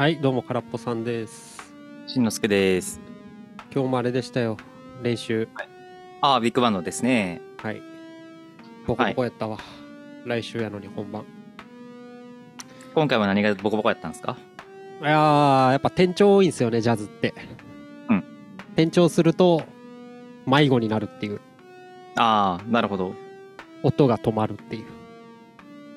[0.00, 1.74] はい、どうも、空っぽさんです。
[2.06, 3.02] しんのすけです。
[3.70, 4.56] 今日もあれでしたよ。
[5.02, 5.46] 練習。
[6.22, 7.42] ああ、ビッグバンドですね。
[7.58, 7.82] はい。
[8.86, 9.58] ボコボコやったわ。
[10.24, 11.26] 来週やのに本番。
[12.94, 14.38] 今回は何がボコボコやったんですか？
[15.02, 17.34] いやー、やっぱ転調多いんですよね、ジャズって。
[18.08, 18.24] うん。
[18.68, 19.64] 転調すると、
[20.46, 21.42] 迷子になるっていう。
[22.16, 23.14] ああ、なるほど。
[23.82, 24.86] 音が止まるっていう。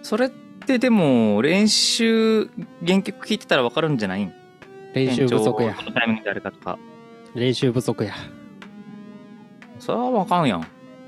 [0.02, 0.30] それっ
[0.66, 2.49] てでも、練習、
[2.85, 4.23] 原曲聴いてたらわかるんじゃない？
[4.23, 4.34] ん
[4.94, 6.77] 練習不足やどのタイミングであるかとか。
[7.34, 8.13] 練習不足や。
[9.80, 10.67] それはわかんやん。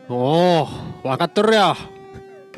[0.09, 0.67] おお、
[1.03, 1.75] 分かっとるよ。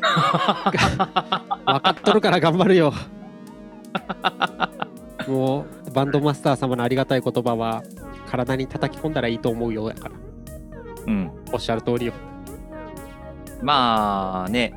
[0.00, 2.92] 分かっとるから頑張るよ。
[5.26, 7.82] もう、バンドマスター様のありがたい言葉は、
[8.30, 10.14] 体に叩き込んだらいいと思うよやから。
[11.06, 11.30] うん。
[11.52, 12.12] おっしゃる通りよ。
[13.62, 14.72] まあね、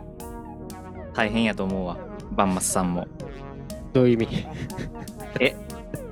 [1.13, 1.97] 大変やと思うわ。
[2.31, 3.07] バンマスさんも。
[3.93, 4.47] どういう意味？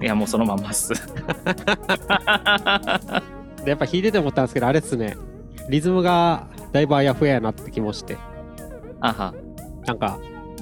[0.01, 0.93] いや、もうそのまんまっす。
[3.63, 5.17] でやっぱ弾いてて思ったんですけど、あれっすね。
[5.69, 8.17] リズムがだいぶあやふややなって気もして、
[9.01, 9.33] あは。
[9.85, 10.19] なんか、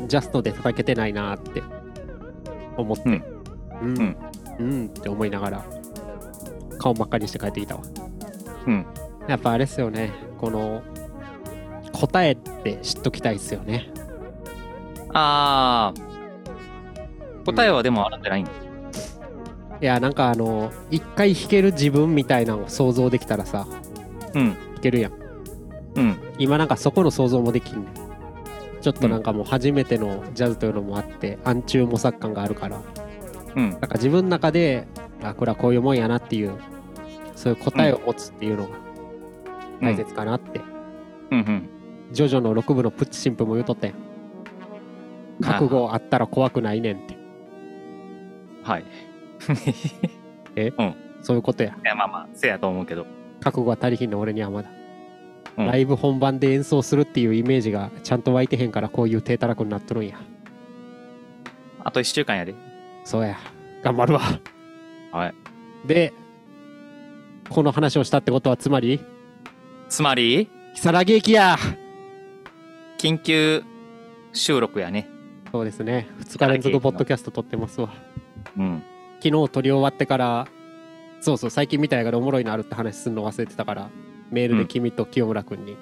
[0.08, 1.62] ジャストで叩けてないなーって
[2.78, 3.24] 思って、うん、
[3.82, 4.18] うん、
[4.60, 5.66] うんって思いながら、
[6.80, 7.82] 顔真っ赤にして帰ってきたわ。
[8.66, 8.86] うん。
[9.28, 10.12] やっぱあれっすよね。
[10.40, 10.82] この、
[11.94, 13.92] 答えって知っときたいっすよね。
[15.20, 17.44] ああ。
[17.46, 18.50] 答えはでもあるんじゃないんい
[19.82, 23.68] や、なんかあの、一回弾ける自分みたいなのを想像できたらさ、
[24.34, 24.54] うん。
[24.54, 25.14] 弾けるやん。
[25.96, 26.18] うん。
[26.38, 27.88] 今なんかそこの想像もできんねん
[28.82, 32.82] ちょっとなんかもう初めてのジャズというのもあって暗中模索感があるから
[33.56, 33.72] うん。
[33.72, 34.88] なんか自分の中で
[35.24, 36.56] あこれはこういうもんやなっていう
[37.36, 38.70] そういう答えを持つっていうのが
[39.82, 40.62] 大切かなって、
[41.32, 41.40] うん。
[41.40, 41.70] うん。
[42.12, 44.07] ジョジョの6部のプッチ神父も言うとったやん
[45.42, 47.18] 覚悟あったら怖くないねんって。
[48.64, 48.86] はい。
[51.22, 51.72] そういうことや。
[51.72, 53.06] いや、まあまあ、せやと思うけど。
[53.40, 54.70] 覚悟は足りひんの俺にはまだ、
[55.58, 55.68] うん。
[55.68, 60.20] ライブ本番で演奏するっていうイメージがちゃんと湧いてへんからこういう低たらくになっとるんや。
[61.84, 62.56] あと1週間やで。
[63.04, 63.38] そうや。
[63.84, 64.22] 頑張るわ。
[65.12, 65.34] はい。
[65.88, 66.14] で
[67.50, 69.00] この話をしたってことはつまり？
[69.88, 71.56] つまり、如月駅や。
[72.98, 73.64] 緊急
[74.34, 75.08] 収録やね。
[75.52, 76.08] そうですね。
[76.20, 77.90] 2日連続ポッドキャスト撮ってますわ。
[78.58, 78.84] うん。
[79.22, 80.48] 昨日撮り終わってから
[81.22, 83.90] そうそう最近見た映画でおもろいのあるって話すんの忘れてたから
[84.30, 85.76] メールで君と清村君に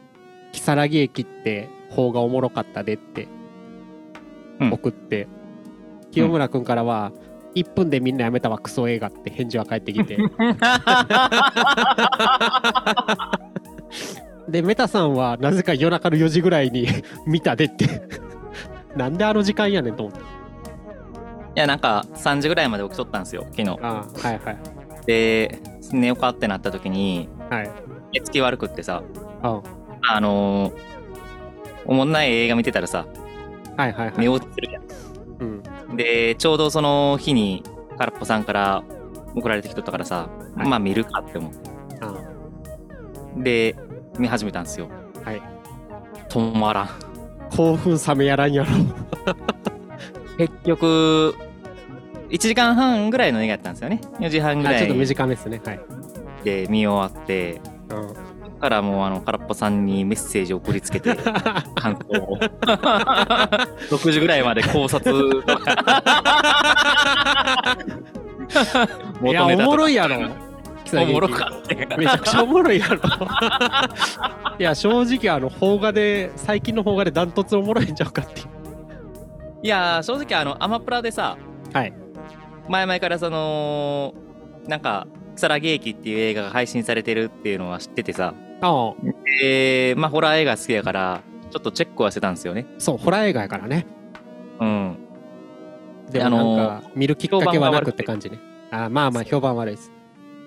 [0.52, 3.28] 「如月駅って方がおもろかったで」って
[4.60, 4.72] うん。
[4.72, 5.28] 送って、
[6.12, 7.12] 清村君からは
[7.54, 10.16] 「1分でみんなやめたわクソ映画」って返事は返ってきて。
[14.48, 16.86] でメタさんはなぜか夜中の4時ぐらいに
[17.26, 18.00] 見たでって
[18.96, 20.22] なんであの時間やねんと思ってい
[21.54, 23.68] や、なんか3時ぐらいまで起きとったんですよ、昨日。
[23.70, 24.58] ああはいはい
[25.06, 25.58] で、
[25.92, 27.70] 寝ようかってなった時に、はい
[28.12, 29.02] 寝つき悪くってさ、
[29.42, 29.62] あ
[30.02, 30.74] あのー、
[31.86, 33.06] おもんない映画見てたらさ、
[33.76, 34.80] はいはいはい寝落ちするや
[35.40, 35.96] うんん。
[35.96, 37.62] で、ちょうどその日に、
[37.98, 38.84] 空っぽさんから
[39.34, 41.70] 送られてきとったからさ、はいまあ見るかって思って。
[42.00, 42.14] あ
[43.38, 43.76] で、
[44.18, 44.88] 見始めたんですよ。
[45.24, 45.42] はい
[46.28, 47.05] 止まらん。
[47.50, 48.70] 興奮冷めやらんやろ。
[50.38, 51.34] 結局、
[52.28, 54.00] 1時間半ぐらいの映画やったんですよね。
[54.18, 55.60] 4時半ぐらあちょっとい短めですね。
[55.64, 55.80] はい、
[56.44, 58.14] で見終わって、うん、そ
[58.48, 61.14] っからもうあの空っぽさんにメッセージを送りつけて
[61.76, 62.36] 感想を。
[63.90, 65.42] 6時ぐらいまで考察。
[65.44, 65.84] とか。
[69.24, 70.45] いやおもろいやろ
[70.94, 72.96] おもろかったよめちゃくちゃおもろいやろ。
[74.58, 78.46] いや正直あの邦画で最近の邦画でダントツおもろいんちゃうかっていう。
[79.62, 81.36] いやー正直あのアマプラでさ
[81.72, 81.92] はい。
[82.68, 84.14] 前々からその
[84.66, 88.34] なんか「如月駅」っていう映画が配信されてるっていうのは知っててさ。
[88.60, 88.94] ああ。
[89.40, 92.66] でまあホラー映画好きやからちょっとチェックはしてたんですよね。
[92.78, 93.86] そうホラー映画やからね。
[94.60, 94.98] うん。
[96.10, 98.38] でもあのー見るきっかけはなくって感じね。
[98.70, 99.92] あまあまあ評判悪いです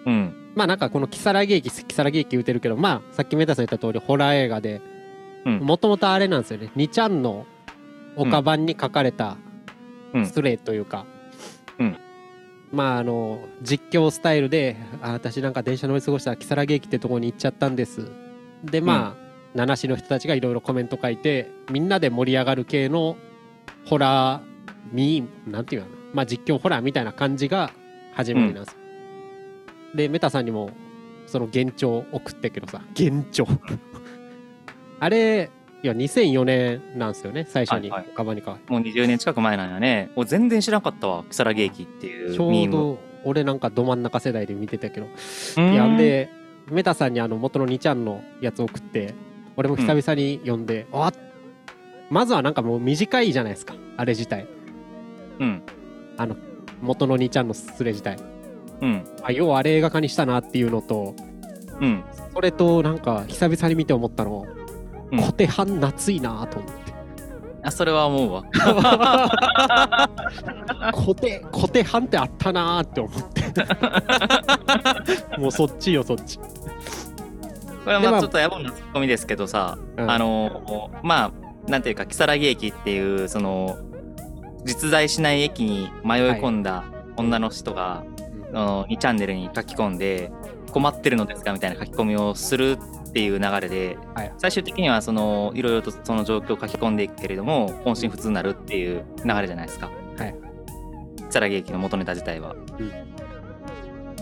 [0.05, 0.51] うん。
[0.55, 4.81] まあなんかこの如月駅如月駅言うてるけどまあさっきメタさん言った通りホラー映画で
[5.45, 5.59] うん。
[5.59, 6.71] もともとあれなんですよね。
[6.75, 7.45] 2ちゃんの
[8.15, 9.37] 岡版に書かれた
[10.13, 10.25] うん。
[10.25, 11.05] スレというか、
[11.77, 11.97] うん。
[12.71, 18.11] まああの実況スタイルで「あ私なんか電車乗り過ごしたら如月駅ってとこに行っちゃったんです」
[18.63, 23.15] でまあ、七市の人たちがいろいろコメント書いてみんなで盛り上がる系の
[23.85, 24.41] ホラー
[24.91, 25.99] ミーなんていうのかな。
[26.13, 27.71] まあ実況ホラーみたいな感じが
[28.13, 28.73] 始まりなんです。
[28.73, 28.78] よ、
[29.95, 30.71] でメタさんにも
[31.25, 33.47] その幻聴送ってけどさ幻聴？
[34.99, 35.49] あれ
[35.81, 38.09] いや2004年なんですよね最初にはいはい。
[38.13, 40.11] カバニカ、もう20年近く前なんやね。
[40.15, 42.49] もう全然知らなかったわ、如月駅っていうちょ。
[42.49, 45.07] うど俺なんかど真ん中世代で見てたけど。
[45.57, 45.73] うん。
[45.73, 46.29] いやんで
[46.69, 49.13] メタさんにあの元の2ちゃんのやつ送って
[49.55, 51.13] 俺も久々に読んで、あ
[52.09, 54.47] まずはなんかもう短いじゃないですかあれ自体。
[55.39, 55.63] うん。
[56.81, 58.17] 元の2ちゃんのスレ自体
[58.81, 59.05] うん。
[59.23, 61.15] あ要はあれ映画化にしたなっていうのと
[61.79, 62.03] うん。
[62.33, 64.45] それとなんか久々に見て思ったの、
[65.11, 66.93] うん小手半夏いなと思って
[67.63, 68.43] あ、それは思うわ。
[70.93, 73.43] 小手小手半ってあったなーって思って
[75.41, 76.45] もうそっちよそっち、こ
[77.87, 81.31] れはでまあまあちょっと野暮なツッコミですけどさ、うんあのま
[81.67, 83.77] あなんていうか如月駅っていうその
[84.63, 86.83] 実在しない駅に迷い込んだ
[87.17, 88.03] 女の人が、あ
[88.51, 90.31] の2チャンネルに書き込んで
[90.71, 92.77] 困ってるのですかみたいな書き込みをする
[93.09, 99.89] っていう流れで、はい最終的にはそのいろいろとその状況を書き込んでいくけれども本心不通になるっていう流れじゃないですか。
[100.17, 100.35] はい
[101.31, 102.55] 如月駅の元ネタ自体は。
[102.79, 102.91] うん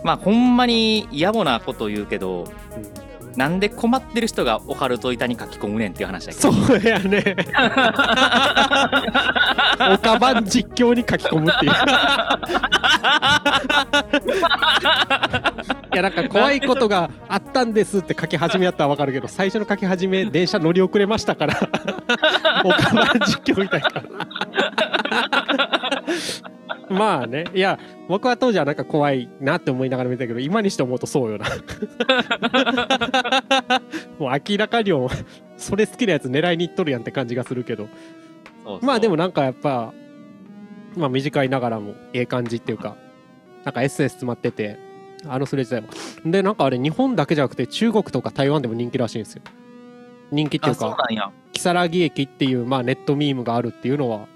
[0.04, 2.44] まあほんまに野暮なこと言うけど、
[2.76, 3.07] うん
[3.38, 6.52] なんで困ってる人がオカルト板に書き込むねんっていう話だけど。
[6.52, 7.36] そうやね。
[9.94, 11.72] オカバン実況に書き込むっていう。
[15.94, 21.60] いやなんか怖いことがあったんですって書き始めやったらわかるけど最初の書き始め電車乗り遅れましたから。
[22.66, 23.88] オカバン実況みたいな
[26.90, 27.46] まあね。
[27.54, 31.46] いや僕は当時はなんか怖いなって思いながら見てたけど今にして思うとそうよな。
[34.20, 35.10] もう明らかにも
[35.58, 37.88] それ好きなやつ狙いにいっとるやんって感じがするけど。
[38.82, 39.94] まあでもなんかやっぱ
[40.96, 42.96] まあ短いながらもええ感じっていうか
[43.64, 44.78] なんかエッセンス詰まってて
[45.26, 45.88] あのスレ自体も
[46.30, 49.42] でなんかあれ日本だけじゃなくて中国とか台湾でも人気らしいんですよ。
[50.32, 51.32] 人気っていあうかそうなんや。
[51.54, 54.28] 如月駅っていうまあネットミームがあるっていうのは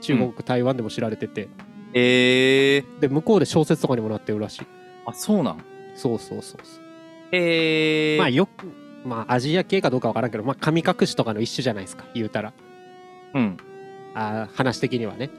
[0.00, 1.48] 中国、台湾でも知られてて
[1.92, 4.66] えー、で向こうで小説とかにもなってるらしい。
[5.06, 5.64] あそうなん？
[5.94, 6.82] そうそうそうそう。
[7.32, 8.66] えー、まあよく
[9.04, 12.52] まあアジア系かどうかわからんけどまあ神隠しとかの一種じゃないですか言うたら。
[13.34, 13.56] うん。
[14.14, 15.30] あー話的にはね。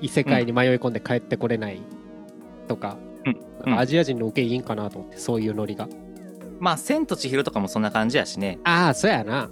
[0.00, 1.80] 異世界に迷い込んで帰ってこれない。
[2.68, 3.40] とか、うん。
[3.66, 3.78] うん。
[3.78, 5.88] アジア人の受けいいんかなと思ってそういうノリが。
[6.58, 8.58] まあ、千と千尋とかもそんな感じやしね。
[8.64, 9.50] ああそうやな。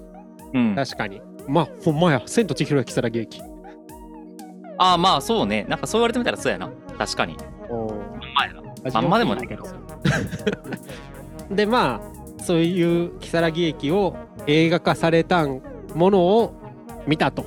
[0.52, 0.75] うん。
[0.75, 1.20] 確かに。
[1.49, 3.40] まあほんまや「千と千尋や如月駅
[4.80, 5.66] ああ、まあそうね。
[5.68, 6.70] なんかそう言われてみたらそうやな。
[6.98, 7.36] 確かに。」
[7.68, 7.94] おー
[8.34, 8.60] まあやな。
[8.86, 9.64] アジアあんまでもないけど。
[11.54, 12.00] でま
[12.38, 14.16] あそういう如月駅を
[14.46, 16.54] 映画化されたものを
[17.06, 17.44] 見たと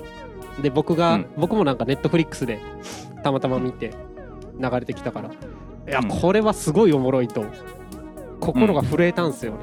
[0.61, 2.59] で僕が、うん僕もなんかネットフリックスで
[3.23, 3.93] たまたま見て
[4.59, 5.31] 流れてきたからい
[5.87, 7.45] や、うんこれはすごいおもろいと
[8.39, 9.57] 心が震えたんすよね、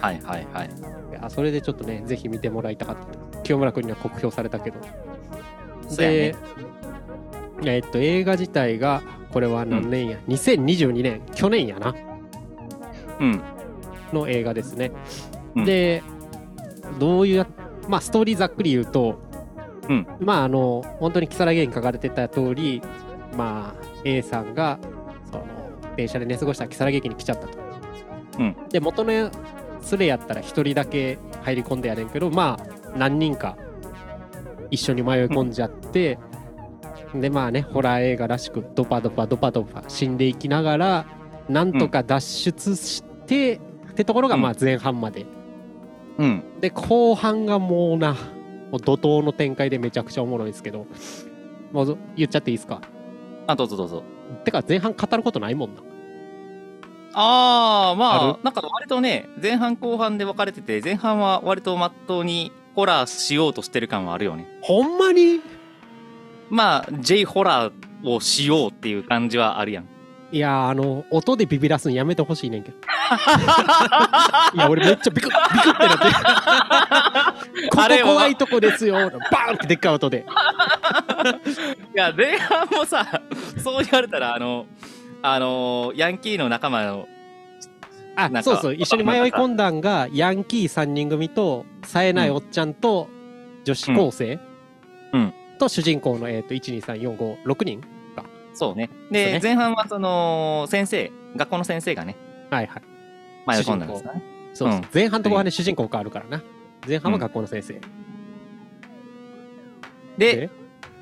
[0.00, 0.70] はいはいはい。
[1.12, 2.96] いやそれでちょっとねぜひ見てもらいたかっ
[3.32, 4.80] た清村君には酷評されたけど
[5.88, 6.16] そうやね。
[6.16, 6.36] で
[7.76, 9.02] えーっと映画自体が
[9.32, 11.94] これは何年や、2022年去年やな。
[13.20, 13.42] うん。
[14.12, 14.92] の映画ですね、
[15.56, 15.64] うん。
[15.64, 16.02] で
[16.98, 17.46] どういうや
[17.88, 19.18] まあストーリーざっくり言うと、
[19.88, 20.06] うん。
[20.20, 22.80] まああの本当に如月に書かれてた通り
[23.36, 24.78] まあ A さんが
[25.30, 25.44] その
[25.96, 27.58] 電車で寝過ごした如月駅に来ちゃったと、
[28.38, 28.56] うん。
[28.68, 29.30] で元の連
[29.98, 33.56] れやったら一人だけ入り込んでやねんけどまあ何人か
[34.74, 36.18] 一緒に迷い込んじゃって、
[37.14, 41.06] でまあねホラー映画らしくドパドパドパドパ死んでいきながら
[41.48, 45.26] なんとか脱出して、ってところがまあ前半まで、
[46.18, 46.42] うん。
[46.60, 50.86] で後半がもうなもう怒涛の展開でめちゃくちゃおもろいですけど
[51.72, 52.80] もう言っちゃっていいですか？
[53.46, 54.02] あ、どうぞどうぞ。
[54.44, 55.82] てか前半語ることないもんな。
[57.16, 64.46] ああ、まああ、なんか割とね、前半後半で分かれてて、前半は割とまっとうにホラーしようとしてる感はあるよね。
[64.60, 65.40] ほんまに？
[66.50, 69.88] まあ、J ホラーをしようっていう感じはあるやん。
[70.32, 72.76] いやーあの音でビビらすんやめてほしいねんけど
[74.54, 80.26] いや俺めっちゃビクッビクってなって ここ怖いとこですよバーンってでっかい音で
[81.94, 83.06] いや、前半もさ、
[83.62, 84.66] そう言われたら、あの、
[85.22, 87.06] あの、ヤンキーの仲間の、
[88.16, 88.74] あそうそう。
[88.74, 93.08] 一緒に迷い込んだんがヤンキー3人組と冴えないおっちゃんと
[93.64, 94.38] 女子高生、
[95.12, 95.34] うん。
[95.58, 97.80] と主人公の、えー、と12345人
[98.54, 98.88] そうね。
[99.10, 99.40] で、ね。
[99.42, 102.16] 前半はその、先生、学校の先生がね、
[102.50, 102.82] はいはい。
[103.46, 104.22] 迷い込んだんですかね。
[104.54, 104.86] そうそう、うん。
[104.94, 106.42] 前半と後半で主人公変わるからな。
[106.86, 107.80] 前半は学校の先生、
[110.18, 110.50] で、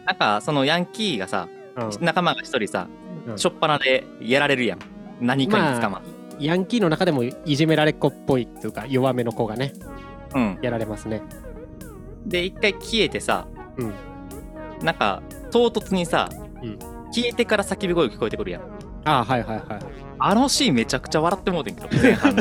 [0.07, 1.91] なんか、そのヤンキーがさ、うん。
[2.01, 2.89] 仲間が一人さ、
[3.27, 3.39] うん。
[3.39, 4.79] しょっぱなでやられるやん。
[5.21, 6.22] 何かに捕まって。
[6.39, 9.73] ヤンキーの中でもいじめられっ子っぽいっていうか弱めの子がね
[10.35, 10.59] うん。
[10.63, 11.23] やられますね。
[12.27, 13.47] で一回消えてさ
[13.77, 13.95] うん。
[14.83, 16.29] なんか唐突にさ、
[16.63, 16.79] うん。
[17.13, 18.63] 消えてから叫び声聞こえてくるやん。
[19.05, 19.81] ああはいはいはい
[20.25, 22.37] あのシーンめちゃくちゃ笑ってもうてんけど前半。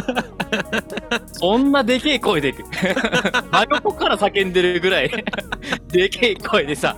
[1.34, 2.54] そんなでけえ声で
[3.52, 5.12] 真横から叫んでるぐらい
[5.88, 6.98] でけえ声でさ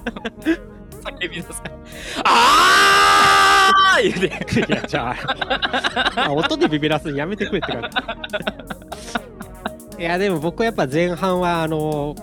[1.04, 1.62] 叫び出す
[2.24, 4.30] あー言う
[4.66, 5.16] ていやじゃ
[6.16, 7.90] あ音でビビらすのやめてくれって感
[9.98, 10.00] じ。
[10.04, 12.16] いやでも僕はやっぱ前半はあの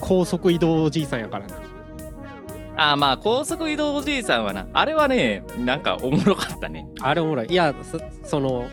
[0.00, 1.54] 高速移動おじいさんやからな。
[2.76, 4.66] あーまあ高速移動おじいさんはな。
[4.72, 6.86] あれはねなんかおもろかったね。
[7.00, 7.46] あれおもろい。
[7.48, 8.66] いやそその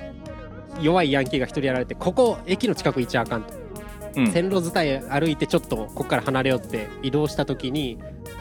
[0.81, 3.53] 弱いヤンキーが一人やられてここ駅の近く行っちゃあかんと、
[4.15, 4.31] うん。
[4.31, 7.97] 線路伝い歩いてちょっとここから離れようって移動した時に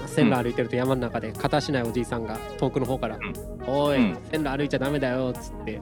[0.07, 3.21] 線路歩いてると山の中で片しないおじいさんが遠くの方からん
[3.67, 4.19] 「おい、うん。
[4.31, 5.81] 線路歩いちゃダメだよ」っつって。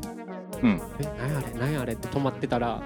[0.63, 2.83] うん「え何やあれ何やあれ」って止まってたら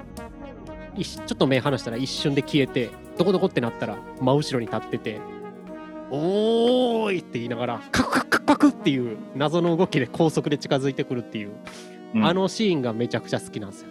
[0.96, 5.20] 一ちょっと目離したら一瞬で消えてどこどこってなったら真後ろに立ってて
[6.10, 11.52] 「おーい!」って言いながらカクカクカクカクっていう謎の動きで高速で近づいてくるっていう、
[12.14, 12.26] うん。
[12.26, 13.88] あのシーンがめちゃくちゃ好きなんですよ。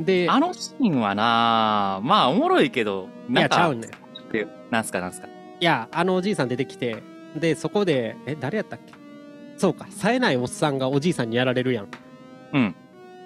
[0.00, 3.88] であのシーンはなまあおもろいけどいなんかやちゃうね
[4.70, 5.28] なんすかなんすか。
[5.28, 5.30] い
[5.64, 7.02] やあのおじいさん出てきて
[7.34, 8.92] でそこでえ誰やったっけ？
[9.56, 11.88] そうか冴えないおっさんがおじいさんにやられるやん。
[12.52, 12.74] うん。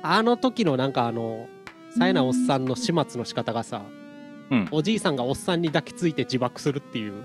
[0.02, 1.46] あの時のなんかあの
[1.96, 3.82] 冴えないおっさんの始末の仕方がさ、
[4.50, 4.68] うん。
[4.70, 7.24] おじいさんがおっさんに抱きついて自爆するっていう。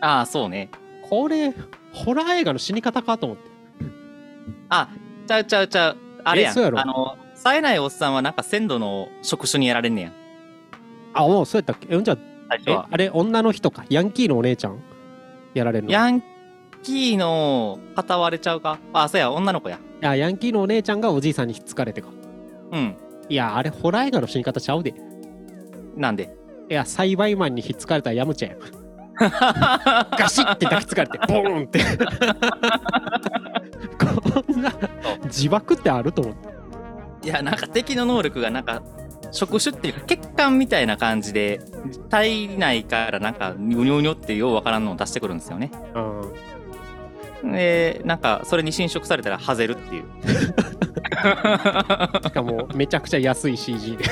[0.00, 0.70] ああそうね。
[1.08, 1.54] これ
[1.92, 3.44] ホラー映画の死に方かと思って。
[4.68, 4.88] あ
[5.26, 5.96] ちゃうちゃうちゃう。
[6.24, 6.52] あれやん。
[6.52, 6.80] えそうやろ？
[6.80, 10.12] あの冴えないおっさんはなんか鮮度の職種にやられんねや。
[11.14, 11.94] あもうそうやったっけ？
[11.94, 12.88] えじゃあえ最初は。
[12.90, 13.84] あれ女の人か？
[13.90, 14.80] ヤンキーのお姉ちゃん？
[15.54, 15.90] やられるの？
[15.90, 16.22] いヤン
[16.82, 18.78] キーの片割れちゃうか？
[18.92, 19.78] あそうや女の子や。
[20.00, 22.08] やヤンキーのお姉ちゃんがおじいさんにひっつかれてか。
[22.72, 22.96] うん。
[23.28, 24.94] いやあれホラー映画の死に方ちゃうで。
[25.96, 26.36] なんで？
[26.70, 28.56] いや栽培マンにひっつかれたらヤムチャや
[30.18, 31.80] ガシッて抱きつかれてボーンって。
[33.98, 34.72] こんな
[35.24, 37.28] 自爆ってあると思って。
[37.28, 38.82] いやなんか敵の能力がなんか
[39.34, 41.60] 触手っていうか血管みたいな感じで
[42.08, 45.70] 体内からなんかうにょうにょってようわからんのを出してくるんですよね。
[45.94, 46.32] うん
[47.52, 50.04] でなんかそれに侵食されたらハゼるっていう。
[52.24, 54.04] しかもめちゃくちゃ安い CG で。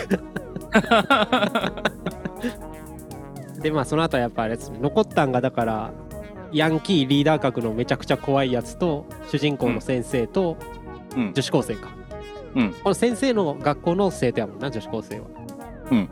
[3.62, 4.70] でまあその後はやっぱあれです。
[4.70, 5.92] ね残ったんがだから
[6.52, 10.58] ヤンキーリーダー格のめちゃくちゃ怖いやつと主人公の先生と
[11.16, 11.32] うん。
[11.34, 11.88] 女子高生か、
[12.54, 12.72] うん。
[12.72, 15.26] この先生の学校の生徒やもんな女子高生は。
[15.90, 16.08] うん。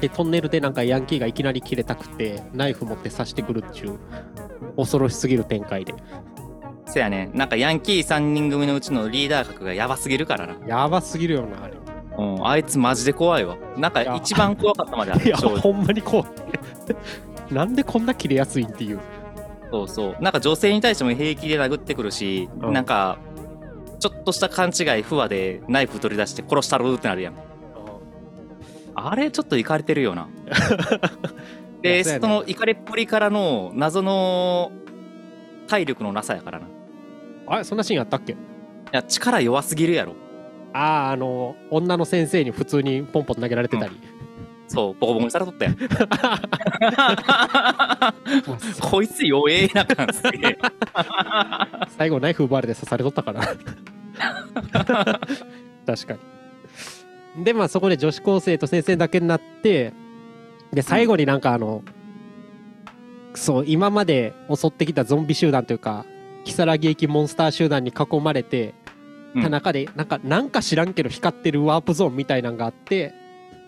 [0.00, 3.98] でトンネルでなんかヤンキーがいきなり切れたくてナイフ持って刺してくるっちゅう
[4.76, 5.94] 恐ろしすぎる展開で。
[6.86, 10.66] せやねなんかヤンキー3人組のうちのリーダー格がやばすぎるからな。
[10.66, 11.74] やばすぎるよなあれ。
[12.18, 13.56] うん、あいつマジで怖いわ。
[13.76, 15.42] なんかいや一番怖かったまであいやる。
[15.42, 15.60] 正直。
[15.60, 16.26] ほんまに怖い。
[17.54, 19.00] なんでこんな切れやすいんっていう。
[19.70, 20.16] そうそう。
[20.20, 22.72] なんか女性に対しても平気で殴ってくるし、うん。
[22.72, 23.18] なんか、
[23.98, 27.34] ちょっとした勘違い、不和でナイフ取り出して殺したるってなるやん。
[28.94, 30.28] あれちょっといかれてるよな。
[31.78, 34.72] い で、やそのいかれっぷりからの謎の
[35.68, 36.66] 体力のなさやからな。
[36.66, 36.68] い
[37.46, 38.36] あれそんなシーンあったっけ？
[38.92, 40.14] や、力弱すぎるやろ。
[40.72, 43.92] あああの女の先生に普通にポンポン投げられてたり、
[44.68, 45.74] そう、ボコボコにされとったやん。
[45.74, 45.80] ま
[48.08, 48.14] あ
[48.80, 50.58] こいつ弱えな感じで。
[51.96, 53.40] 最後ナイフ奪われて刺されとったから
[55.86, 56.16] 確か
[57.36, 59.92] にでまあそこで女子高生と先生だけになって
[60.72, 61.82] で最後になんかあの、
[63.34, 66.04] そう今まで襲ってきたゾンビ集団というか
[66.44, 68.74] 如月駅モンスター集団に囲まれて
[69.34, 73.14] うんた中でなんかなんか知らんけど光ってるワープゾーンみたいなんがあって、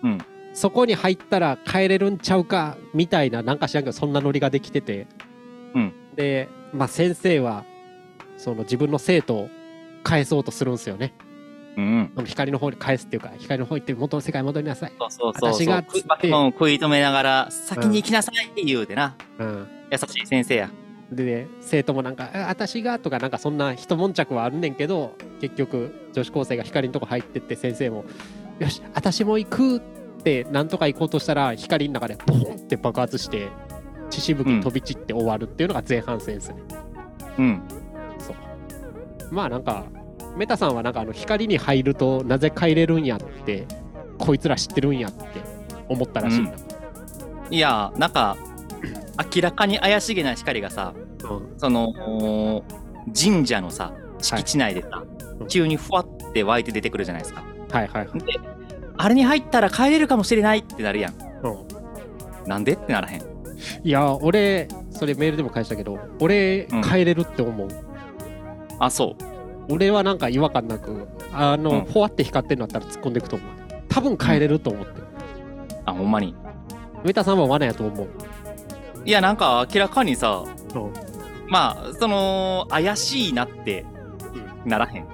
[0.03, 0.17] うん
[0.53, 5.07] そこに入ったら帰れるんちゃうかみたいななんか知らんけどそんなノリができてて、
[5.73, 5.93] うん。
[6.15, 7.65] で、まあ、先生は
[8.37, 9.49] その自分の生徒を
[10.03, 11.13] 返そうとするんですよね。
[11.77, 12.11] うん。
[12.25, 15.53] 光の方に返すっていうか光の方行って元の世界に戻りなさい、そうそうそうそう。
[15.53, 16.33] 私がっつって。
[16.33, 19.15] を食い止めながら、先に行きなさいって言うてな。
[19.39, 20.69] うん、優しい先生や。
[21.11, 28.05] で生徒もなんか「あ私が」とかなんかそんな一悶着はあるねんけど結局女子高生が光のとこ入ってって先生も
[28.59, 30.00] 「よし私も行く」って
[30.51, 33.49] なんとか行こうとしたら光の中でボーンって爆発して
[34.09, 36.55] 血しぶき飛び散って終わるっていうのが前半戦ですね、
[37.39, 37.61] うん。
[38.19, 39.33] そう。
[39.33, 39.85] まあなんか
[40.35, 43.65] メタさんはなんかあの光に入るとなぜ帰れるんやって
[44.17, 45.25] こいつら知ってるんやって
[45.89, 46.51] 思ったらしいな、
[47.51, 48.37] いや、なんか、
[49.35, 50.93] 明らかに怪しげな光がさ、
[51.29, 51.53] うん。
[51.57, 52.63] その、
[53.13, 55.03] 神社のさ、敷地内でさ、
[55.39, 55.47] うん。
[55.47, 57.43] 急にふわって湧いて出てくるじゃないですか。
[57.71, 58.39] はいはいはい、で、
[59.03, 61.13] あれに入ったら帰れるかもしれないってなるやん。
[61.43, 62.47] うん。
[62.47, 63.21] なんでってならへん。
[63.83, 67.67] いや俺それメールでも返したけど俺うん変えれるって思う、
[68.79, 69.73] あそう。
[69.73, 71.85] 俺はなんか違和感なくあの、うん。
[71.85, 73.49] フォワって光ってんのあったら突っ込んでいくと思う。
[73.89, 75.01] 多分変えれると思って、
[75.85, 76.35] あほんまに。
[77.03, 78.09] メタさんは罠やと思う。
[79.03, 80.43] いやなんか明らかにさ
[80.75, 80.93] うん。
[81.47, 83.85] まあその怪しいなって
[84.63, 85.07] ならへん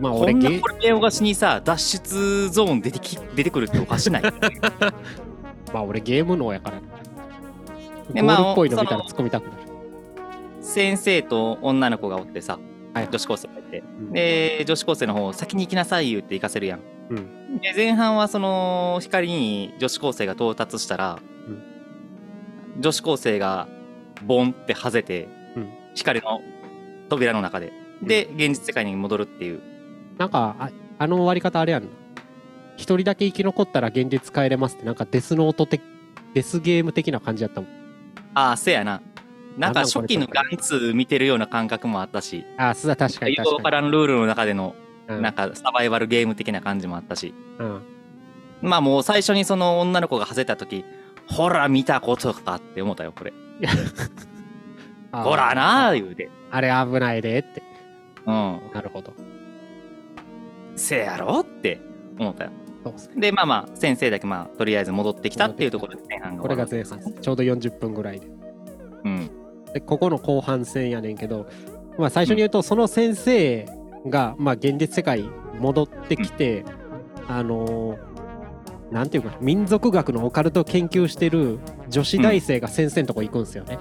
[0.00, 4.22] まあこんな俺ゲこれ見逃しにさ脱出ゾーン出てき出てくるっておかしない？
[5.72, 6.80] まあ俺ゲーム脳やから
[8.12, 9.56] でまあゴールっぽいの見たら突っ込みたくなる、
[10.60, 12.58] 先生と女の子がおってさ、
[12.94, 13.08] はい。
[13.10, 13.80] 女子高生がいて。
[13.80, 14.12] うん。
[14.12, 16.80] で女子高生の方先に行きなさい言って行かせるやん。
[17.10, 17.58] うん。
[17.60, 22.80] で前半はその光に女子高生が到達したら、うん。
[22.80, 23.68] 女子高生が
[24.24, 25.68] ボンってはぜて、うん。
[25.94, 26.40] 光の
[27.10, 27.72] 扉の中で。
[28.02, 29.60] で現実世界に戻るっていう
[30.18, 31.88] なんかああの終わり方あれやんな。
[32.76, 35.82] 一人だけ生き残ったら現実帰れますってなんかデスノート的
[36.34, 37.70] デスゲーム的な感じやったもん。
[38.34, 39.00] ああせやな。
[39.56, 42.44] なんか初期のガンツ見てるような感覚もあったし。
[42.56, 44.74] あそうだ確かによくわか確からんルールの中での
[45.08, 45.22] に、うん。
[45.22, 47.34] なんかサバイバルゲーム的な感じもあったし。
[47.58, 47.82] うん。
[48.62, 50.84] まあもう最初にその女の子がはぜた時
[51.26, 53.32] ほら見たことかって思ったよこれ。
[55.12, 56.30] ほらなあ言うて。
[56.50, 57.62] あれ危ないでって。
[58.26, 58.60] うん。
[58.72, 59.12] なるほど
[60.78, 61.80] せやろって
[62.18, 62.50] 思ったよ。
[62.84, 63.14] そうですね。
[63.20, 68.26] でまあまあ先生だけまあとりあえず戻ってきたっていうところで前半がこれが前半ちょうど40分ぐらいで。
[69.04, 69.30] うん。
[69.72, 71.46] でここの後半戦やねんけど、
[71.98, 73.68] まあ、最初に言うと、その先生
[74.06, 75.24] が、まあ、現実世界
[75.58, 76.64] 戻ってきて、
[77.28, 78.08] あのー
[78.90, 81.58] なんていうかな民族学のオカルトを研究してる
[81.88, 83.78] 女子大生が先生のとこ行くんですよね。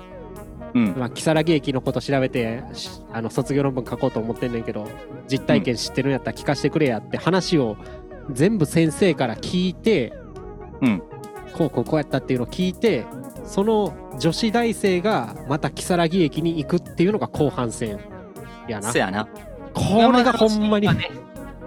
[0.73, 0.95] うん。
[0.97, 4.87] まあ、如月駅のこと調べてしあの卒業論文書こうと思ってんねんけど
[5.27, 7.77] 実体験知ってるんやったら聞かせてくれやって話を
[8.31, 10.13] 全部先生から聞いて、
[10.81, 11.03] うん。
[11.53, 13.05] こうこうこうやったっていうのを聞いて
[13.45, 17.99] その女子大生がまた如月駅に行くっていうのが後半戦
[18.67, 18.91] やな。
[18.91, 19.27] せやな。
[19.73, 21.11] これがほんまに、ね。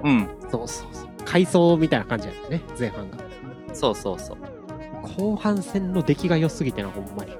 [0.05, 0.29] うん。
[0.51, 1.09] そうそうそう。
[1.25, 3.19] 回想みたいな感じやったね前半が。
[3.73, 4.39] そうそうそう。
[5.17, 7.33] 後半戦の出来が良すぎてなほんまに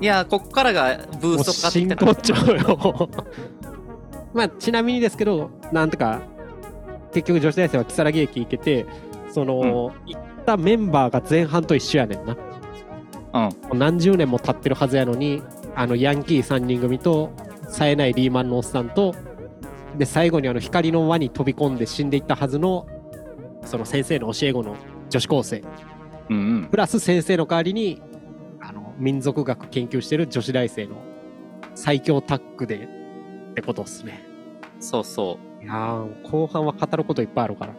[0.00, 3.10] いやこっからがブーストかかってたから骨頂よ
[4.32, 6.22] まあちなみにですけどなんとか
[7.12, 8.86] 結局女子大生は如月駅行けて
[9.34, 12.36] その、行ったメンバーが前半と一緒やねんな。
[13.32, 13.40] うん。
[13.40, 15.42] もう何十年も経ってるはずやのに
[15.74, 17.32] あのヤンキー3人組と
[17.68, 19.14] 冴えないリーマンのおっさんと
[19.98, 22.86] で最後にあの光の輪に飛び込んで死んでいったはずの
[23.64, 24.76] その先生の教え子の
[25.10, 25.64] 女子高生。
[26.30, 26.64] うんうん。
[26.66, 28.00] プラス先生の代わりに
[28.98, 30.96] 民族学研究してる女子大生の
[31.74, 32.88] 最強タッグで
[33.50, 34.24] ってことっすね。
[34.80, 37.72] そうそいうやー後半は語ることいっぱいあるから。
[37.72, 37.76] い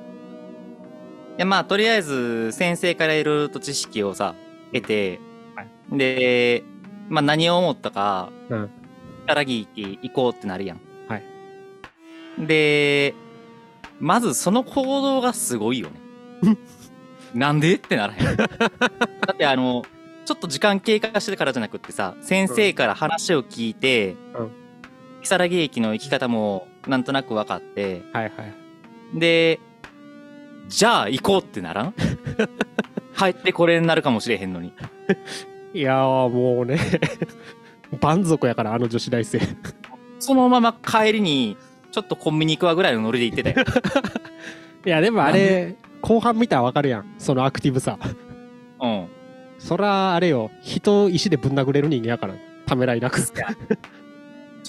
[1.38, 4.36] やまあとりあえず先生からいろいろと知識をさ
[4.74, 5.20] 得て、
[5.92, 6.64] で
[7.10, 8.70] まあ何を思ったかうん。
[9.28, 10.80] 荒木駅行こうってなるやん。
[11.08, 11.24] はい。
[12.40, 13.14] で
[14.00, 16.58] まずその行動がすごいよね。
[17.34, 17.76] なんで？
[17.76, 18.36] ってならへん。
[18.38, 18.50] だ
[19.34, 19.84] ってあの
[20.26, 24.52] ちょっと時間経過してからじゃなくってさ先生から話を聞いて、うん。
[25.24, 29.20] 如月駅の行き方もなんとなく分かってはいはい。
[29.20, 29.60] で
[30.68, 31.94] じゃあ行こうってならん？
[33.18, 34.74] 帰ってこれになるかもしれへんのに。
[35.74, 36.80] いやーもうね。
[38.00, 39.40] 蛮族やからあの女子大生。
[40.20, 41.56] そのまま帰りに
[41.92, 43.66] ちょっとコンビニ行くわぐらいのノリで行ってたよ。
[44.86, 47.16] いやでもあれ後半見たらわかるやん。
[47.18, 47.98] そのアクティブさ。
[48.82, 49.08] うん
[49.66, 50.52] そらあれよ。
[50.62, 52.36] 人を石でぶん殴れる人間やから
[52.68, 53.20] ためらいなく。
[53.20, 53.32] いち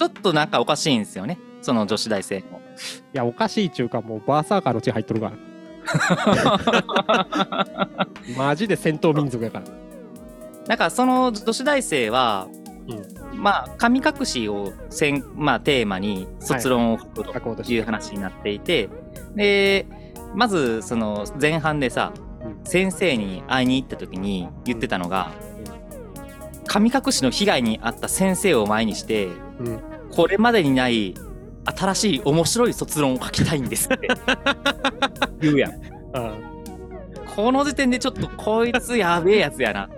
[0.03, 1.37] ょっとなんかおかしいんですよね。
[1.61, 2.61] その女子大生も。
[3.13, 5.37] やおかしいっちゅうかもうバーサーカーの血入っとるから。
[8.35, 9.65] マジで戦闘民族やから。
[10.67, 12.47] なんかその女子大生は、
[13.35, 18.89] まあ神隠しをせん、まあ、テーマに卒論を書く書こうという話になっていて、
[19.35, 19.85] で
[20.33, 22.26] まずその前半でさ、うん
[22.63, 25.31] 先生に会いに行った時に言ってたのが、
[26.65, 29.27] 神隠しの被害に遭った先生を前にして
[29.59, 29.79] うん
[30.11, 31.15] これまでにない
[31.65, 34.07] 新しい面白い卒論を書きたいんですって。
[35.41, 35.71] 言うやん。
[36.13, 36.33] あ
[37.35, 39.89] この時点でちょっとこいつやべえやつやな。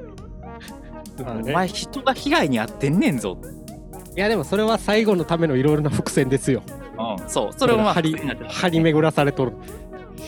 [1.25, 3.38] あお前人が被害に遭ってんねんぞ、
[4.15, 6.63] いやでもそれは最後のためのいろいろな伏線ですよ。
[6.97, 7.53] うん、そう。
[7.55, 8.01] それを張
[8.69, 9.53] り巡らされとる。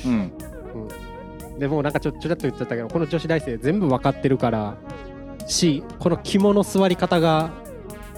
[0.06, 0.34] うん
[1.62, 4.78] でもなんかちょちょちょっと言っちゃったけどこの女子大生全部分かってるから
[5.46, 7.52] しこの肝の座り方が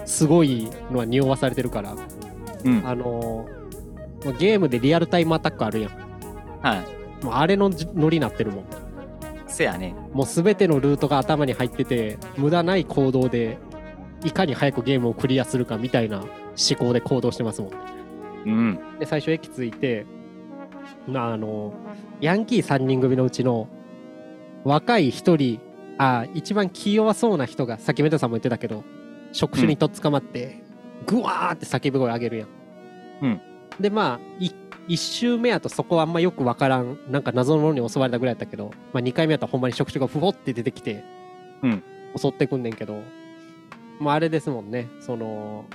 [0.05, 1.95] すごいのは匂わされてるから
[2.63, 2.81] うん。
[2.87, 3.63] あのー
[4.39, 5.91] ゲームでリアルタイムアタックあるやん。
[6.61, 6.75] は
[7.21, 7.25] い。
[7.25, 8.65] もうあれのじノリなってるもん。
[9.47, 9.93] せやね。
[10.13, 13.57] もう全てのルートが頭に入ってて無駄ない行動で
[14.23, 16.29] いかに早くゲームをクリアするかみたいな思
[16.79, 17.71] 考で行動してますもん。
[18.45, 18.79] うん。
[18.97, 20.05] で最初駅着いて
[21.05, 21.73] まああの
[22.23, 23.67] ヤンキー3人組のうちの
[24.63, 25.59] 若い1人
[25.97, 28.85] あ一番気弱そうな人がさっきメタさんも言ってたけど
[29.33, 30.63] 触手にとっ捕まって、
[31.05, 32.47] グワーって叫び声上げるやん。
[33.23, 33.41] うん。
[33.77, 34.51] でまあい
[34.87, 41.03] 1周目やとそこはあんまよくわからんなんか謎のものに襲われたぐらいやったけど、まあ、2回目やったらほんまに触手がふわって出てきて、
[41.61, 41.83] うん。
[42.15, 43.01] 襲ってくんねんけど
[43.99, 44.87] まああれですもんね。
[45.01, 45.65] その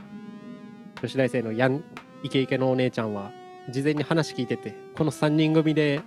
[1.02, 1.84] 女子大生のヤン
[2.22, 3.32] イケイケのお姉ちゃんは
[3.68, 6.00] 事前に話聞いててこの3人組で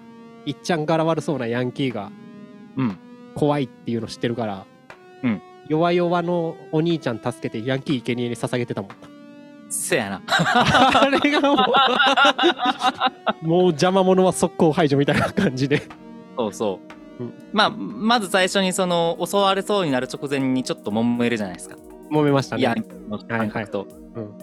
[0.45, 2.12] いっちゃん柄悪そうなヤンキーが
[2.77, 2.97] うん。
[3.36, 4.65] 怖いっていうの知ってるから、
[5.23, 5.41] うん。
[5.67, 8.91] 弱々のお兄ちゃん助けてヤンキー生贄に捧げてたもん。
[9.69, 10.21] せやな。
[10.27, 11.65] あれがも
[13.41, 15.84] うもう邪魔者は速攻排除みたいな感じで。
[16.38, 16.80] そうそ
[17.19, 17.34] う、うん。
[17.54, 21.77] まあまず最初にその襲われそうになる直前にちょっと揉めるじゃないですか。
[22.12, 22.62] 揉めましたね。
[22.62, 22.75] いや
[23.10, 23.88] の感覚と、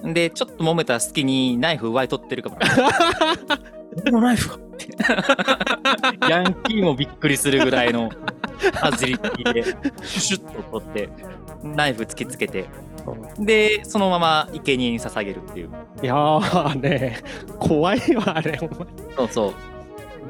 [0.03, 2.57] うでちょっと揉めた隙にナイフ奪い取ってるかも
[4.05, 4.69] このナイフが。
[6.29, 8.09] ヤンキーもびっくりするぐらいの
[8.81, 11.09] アジリティでシュシュッと取って
[11.63, 12.65] ナイフ突きつけて
[13.39, 15.69] でそのまま生贄に捧げるっていう。
[16.01, 17.19] いやーね
[17.59, 18.59] 怖いわあれ。
[18.61, 19.53] お前そうそう。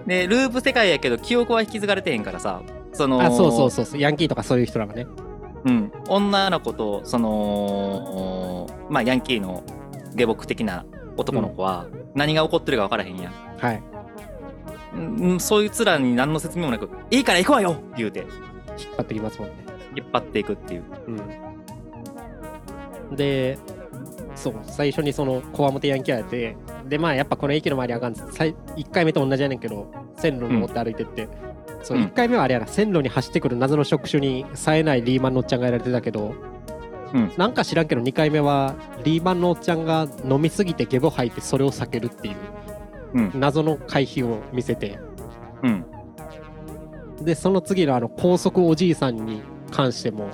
[0.07, 2.61] でループ世界やけど記憶は引き継がれてへんからさ
[2.93, 3.99] そのあそうそうそうそう。
[3.99, 5.07] ヤンキーとかそういう人らがね。
[5.65, 9.63] うん、女の子とそのまあヤンキーの
[10.15, 10.85] 下僕的な
[11.19, 13.83] 男の子は何が起こってるか分からへんやん、はい。
[14.95, 18.25] うん、そいつらに何の説明もなく「いいから行くわよ!」言うて。
[18.79, 19.55] 引っ張ってきますもんね。
[19.97, 20.83] 引っ張っていくっていう。
[23.09, 23.15] うん。
[23.15, 23.57] で
[24.35, 26.55] そう最初にそのこわもてヤンキーやって
[26.87, 31.27] でまあやっぱこの駅の周りあかんっつってさい1回目と同じやねんけど線路に乗って歩いてって、
[31.81, 32.03] そううん。
[32.05, 36.33] 1回目はあれやな線路に走ってくる謎の触手に冴えないリーマンのおっちゃんがやられてたけど、
[37.13, 37.31] うん。
[37.37, 42.35] なんか知らんけど2回目はリーマンのおっちゃんが飲みすぎてゲボ吐いてそれを避けるっていう
[43.13, 43.31] うん。
[43.35, 44.99] 謎の回避を見せて。
[45.63, 45.85] うん。
[47.21, 49.41] でその次のあの高速おじいさんに
[49.71, 50.29] 関しても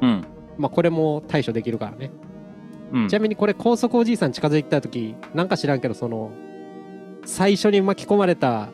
[0.00, 0.24] うん。
[0.56, 2.10] まあこれも対処できるからね。
[2.92, 3.08] うん。
[3.08, 6.30] ちなみにこれ高速おじいさん近づいてた時なんか知らんけどその
[7.24, 8.68] 最初に巻き込まれた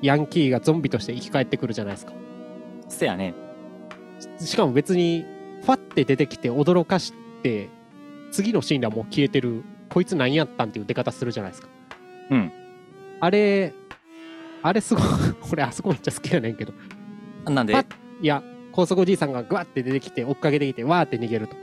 [0.00, 2.12] ヤンキーがゾンビとして生き返ってくるじゃないですか。
[2.88, 3.34] せやね。
[4.38, 5.24] しかも別に
[5.62, 7.68] ファって出てきて驚かして
[8.30, 11.68] 次のシーンではもう消えてるこいつ何やったんっていう出方するじゃないですか。
[12.30, 12.52] うん。
[13.20, 13.72] あれ
[14.62, 15.04] あれすごい
[15.52, 16.72] 俺あそこめっちゃ好きやねんけど。
[17.50, 17.74] なんで？
[18.22, 21.56] いや高速おじいさんがグワって出てきて追っかけてきてわーって逃げると。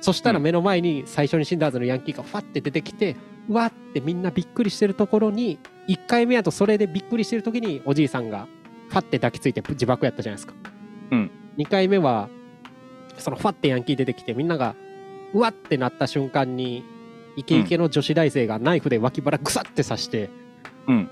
[0.00, 0.44] そしたらうん。
[0.44, 3.16] 目の前に最初に死んだはずのヤンキーがファって出てきて
[3.48, 8.46] うわーってみんなびっくりしてるところに1回目やとそれでびっくりしてる時におじいさんが
[8.88, 10.54] ファって抱きついて自爆やったじゃないですか、
[11.10, 11.30] うん。
[11.58, 12.28] 2回目は
[13.18, 14.74] そのファってヤンキー出てきてみんなが
[15.32, 16.84] うわってなった瞬間に
[17.36, 20.30] イケイケの女子大生がナイフで脇腹グサって刺して、
[20.88, 21.10] うん。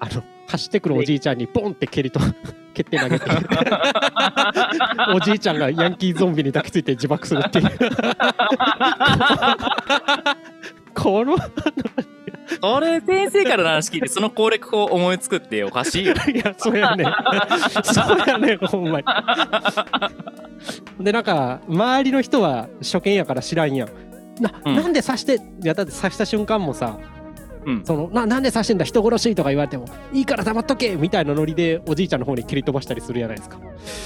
[0.00, 2.20] あの走ってくるおじいちゃんにポンって蹴りと
[2.72, 3.26] 蹴って投げて
[5.12, 7.68] おじいちゃんがヤンキーゾンビに抱きついて自爆するっていう。
[10.94, 11.36] この
[12.60, 17.04] それ先生からの話聞いてその攻略法思いつくっておかしいよいやそうやね。
[17.84, 19.04] そうやねほんまに。
[21.00, 23.88] でなんか周りの人は初見やから知らんやん。
[24.40, 24.76] な,、うん。
[24.76, 26.98] なんで刺していやだって刺した瞬間もさ
[27.64, 27.84] うん。
[27.84, 33.58] そのななんで刺してんだ人殺しとか言われてもいいから黙っとけみたいなノリでおじいちゃんの方に蹴り飛ばしたりするじゃないですか。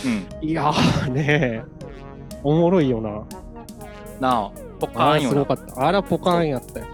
[0.05, 0.49] うん。
[0.49, 1.63] いやーね
[2.43, 3.23] おもろいよな。
[4.21, 5.29] なあポカあーンよな。
[5.29, 5.87] れすごかった。
[5.87, 6.87] あらポカーンやったよ、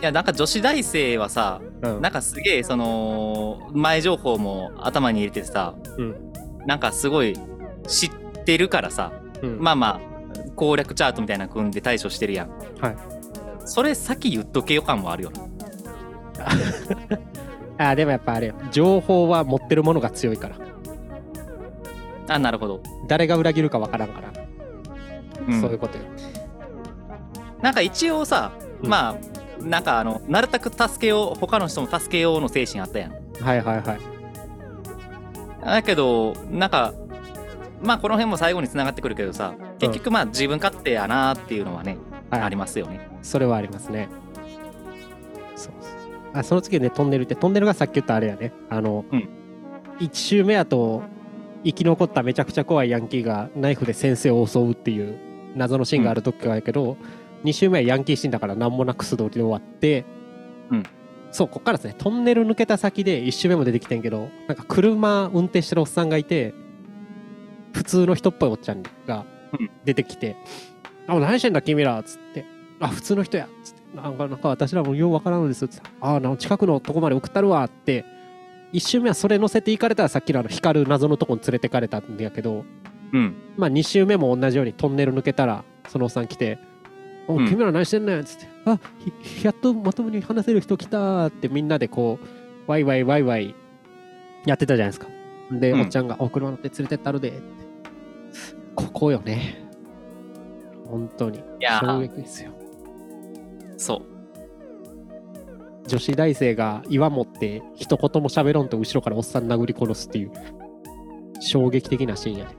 [0.00, 2.00] いやなんか女子大生はさうん。
[2.02, 6.32] なんかすげえその前情報も頭に入れてさうん。
[6.66, 7.36] なんかすごい
[7.86, 8.10] 知っ
[8.44, 9.58] てるからさうん。
[9.60, 10.16] まあまあ
[10.54, 12.50] 攻略チャートみたいなの組んで対処してるやん。
[12.80, 12.96] はい。
[13.64, 15.46] それ先言っとけよ感もあるよな。
[17.90, 18.54] あでもやっぱあれよ。
[18.70, 20.56] 情報は持ってるものが強いから。
[22.28, 24.32] あなるほど、誰が裏切るかわからんから、
[25.46, 25.60] うん。
[25.60, 26.04] そういうことよ。
[27.62, 28.88] なんか一応さ、うん。
[28.88, 29.16] まあ
[29.60, 33.12] なんかあのなるたく助けよう他の人も助けようの精神あったやん。
[33.12, 34.00] はいはいはい。
[35.64, 36.94] だけどなんか
[37.82, 41.98] まあこの辺も最後に繋がってくるけどさ結局まあ自分勝手やなっていうのはね、
[42.30, 42.40] はい。
[42.42, 43.08] ありますよね。
[43.22, 44.08] それはありますね。
[45.56, 45.72] そう
[46.32, 48.52] あその次ねトンネルってトンネルがさっき言ったあれやね。
[48.70, 49.28] あの、うん。
[50.00, 51.02] 1周目やと
[51.64, 55.18] 生き残っためちゃくちゃ怖いヤンキーがナイフで先生を襲うっていう
[55.56, 56.98] 謎のシーンがある時がやけど、
[57.44, 60.04] 2周目はヤンキー死んだから何もなく素通りで終わって、
[60.70, 60.82] うん。
[61.30, 61.94] そうこっからですね。
[61.98, 66.54] トンネル抜けた先で1周目も出てきてんけどなんか車運転してるおっさんがいて
[67.72, 69.24] 普通の人っぽいおっちゃんが
[69.58, 69.70] うん。
[69.84, 70.36] 出てきて
[71.06, 72.44] 「あ何してんだ君ら」っつって
[72.80, 78.04] 「あ普通の人や」っつって「なんかなんか私らもようわからんのです」っつって「ああ近くのとこまで送ったるわ」って
[78.72, 82.64] 1周目はそれ乗せて行かれたらさっきのあの光る謎のとこに連れてかれたんやけど
[83.12, 83.34] うん。
[83.56, 86.58] まあ2周目も同じようにトンネル抜けたらそのおっさん来て
[87.28, 87.48] 「おうん。
[87.48, 88.78] 君ら何してんねん」っつって「あ
[89.22, 92.18] ひやっとまともに話せる人来た」ってみんなでこ
[92.66, 93.54] うワイワイワイワイ
[94.44, 95.08] やってたじゃないですか。
[95.50, 95.80] で、うん。
[95.82, 97.40] おっちゃんが「お車乗って連れてったるで」って。
[98.74, 99.64] ここよね。
[100.86, 101.38] 本当に。
[101.38, 102.52] いや衝ー撃ですよ。
[103.76, 104.02] そう。
[105.88, 110.32] 女子大生が岩持って一言も喋ろんと後ろからおっさん殴り殺すっていう
[111.40, 112.50] 衝撃的なシーンやね。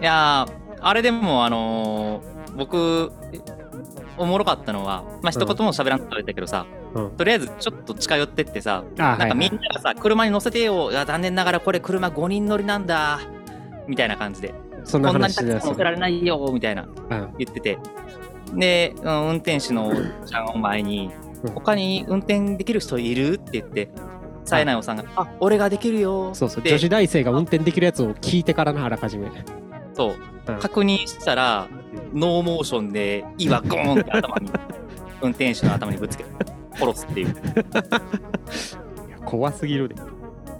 [0.00, 3.40] いやーあれでもあのー僕え
[4.16, 7.10] おもろかったのはまあ一言も喋らんと言ったけどさ、うん。
[7.16, 13.20] とりあえずちょっと近寄ってってさあなんかみんなながさ、車に乗せてよいや残念ながらこれ車5人乗りなんだ
[13.86, 14.54] みたいな感じで。
[14.84, 17.34] そんなこんなにたくさん乗せられないよみたいなうん。
[17.38, 17.78] 言ってて。
[18.54, 21.10] で、うん運転手のおっちゃんを前に
[21.44, 23.34] うん他に運転できる人いる？
[23.34, 23.90] って言って
[24.44, 26.62] 冴えないおっさんが「あ俺ができるよ」そうそう。
[26.62, 26.70] で。
[26.70, 29.30] 女子大生が運転できるやつを聞いてからなあらかじめ。
[29.94, 30.10] そう。
[30.10, 31.68] うん確確認したら
[32.12, 34.50] ノーモーションで岩ゴーンって頭に
[35.20, 36.30] 運転手の頭にぶつけて
[36.74, 37.36] 殺すっていう。
[39.24, 39.88] 怖すぎる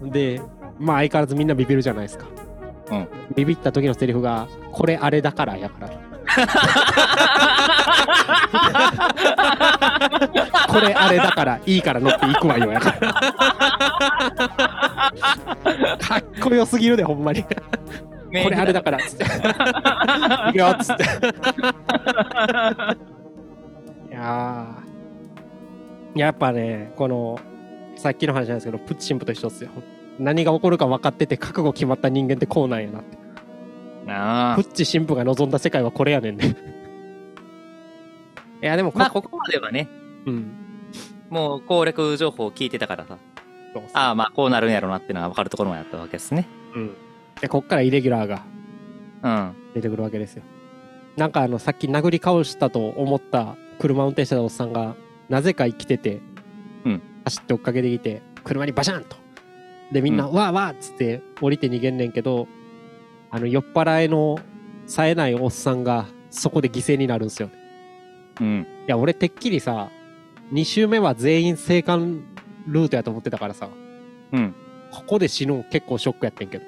[0.03, 0.37] で。
[0.37, 0.43] で
[0.79, 2.27] まあ相変わらずみんなビビるじゃないですか。
[2.91, 3.09] うん。
[3.35, 5.89] ビビった時のセリフが「これあれだから」やから
[10.69, 13.13] これあれだからいいから乗っていくわよやから。
[15.99, 17.45] かっこよすぎるでほんまに
[18.29, 18.99] これあれだから。
[18.99, 20.67] っつっていくよ。
[20.69, 21.05] っつって
[24.11, 26.19] いやー。
[26.19, 27.39] やっぱねこの
[27.97, 29.71] さっきの話なんですけどプッチ神父と一緒っすよ。
[30.19, 33.19] 何が起こるか分かってて覚悟決まった人間ってこうなんやなって。
[34.07, 34.57] なあ。
[34.57, 36.57] プッチ神父が望んだ世界はこれやねんね。
[38.63, 39.89] いやでもこ、まあここまではね。
[40.27, 40.53] うん。
[41.31, 43.19] もう攻略情報を聞いてたからさ。
[43.93, 46.49] ああまあこうなるんやろうなっていうのが分かるところもやったわけですね。
[46.75, 46.97] うん
[47.41, 48.45] でこっからイレギュラーが
[49.23, 49.55] うん。
[49.75, 50.43] 出てくるわけですよ。
[51.17, 54.97] なんかあのさっき殴り倒したと思った車運転してたおっさんが
[55.29, 56.21] なぜか生きてて、
[56.85, 57.03] うん。
[57.25, 59.17] 走って追っかけてきて車にバシャンと。
[59.93, 62.47] でみんな、うわーわーっつって降りて逃げんねんけど
[63.31, 64.39] あの酔っ払いの
[64.87, 67.51] 冴えないおっさんがそこで犠牲になるんですよ
[68.41, 68.67] うん。
[68.87, 69.91] いや俺てっきりさ
[70.53, 72.23] 2周目は全員生還
[72.67, 73.71] ルートやと思ってたからさ
[74.33, 74.55] うん。
[74.91, 76.65] ここで死ぬん結構ショックやってんけど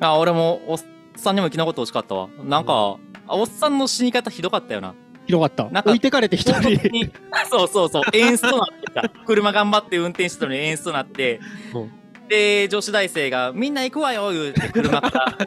[0.00, 0.78] あ俺もおっ
[1.16, 2.28] さんにも生き残ってほしかったわ。
[2.44, 4.94] なんか、あおっさんの死に方ひどかったよな。
[5.26, 5.64] 広がった。
[5.70, 6.78] なんか置いてかれて一人。
[7.50, 9.08] そうそうそう演出となってた。
[9.26, 11.40] 車頑張って運転してたのに演出となって、
[11.74, 11.92] うん。
[12.28, 15.38] で女子大生が「みんな行くわよ」言うて車から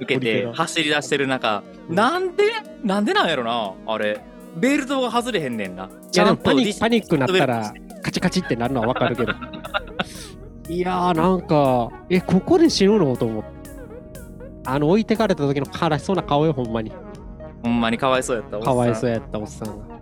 [0.00, 2.44] 受けて走り出してる中なんで
[2.82, 4.20] なんでなんやろなあれ。
[4.56, 5.84] ベルトが外れへんねんな。
[5.84, 9.32] いやでもパニックになったらカチカチってなるのはわかるけど。
[10.68, 13.16] いやーなんかえここで死ぬの？
[13.16, 13.55] と思って
[14.66, 16.92] あの置いてかれた時の悲しそうな顔よほんまに。
[17.62, 19.96] ほんまにかわいそうやったかわいそううやったおっさんが。